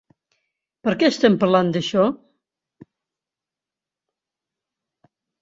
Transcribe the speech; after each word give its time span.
Per 0.87 0.93
què 1.03 1.09
estem 1.13 1.35
parlant 1.43 1.69
d'això? 1.75 2.05